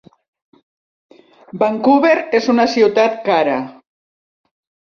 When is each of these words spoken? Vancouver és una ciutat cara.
Vancouver 1.65 2.15
és 2.41 2.49
una 2.55 2.67
ciutat 2.73 3.23
cara. 3.31 3.61